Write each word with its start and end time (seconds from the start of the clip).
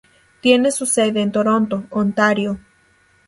Tiene 0.41 0.71
su 0.71 0.87
sede 0.87 1.21
en 1.21 1.31
Toronto, 1.31 1.83
Ontario. 1.91 2.57